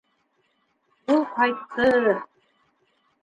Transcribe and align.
Ул 1.15 1.21
ҡайтты... 1.35 1.85